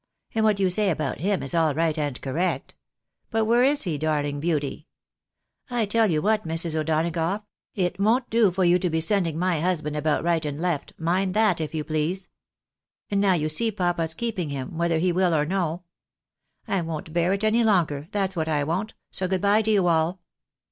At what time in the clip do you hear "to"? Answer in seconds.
8.79-8.89, 19.61-19.69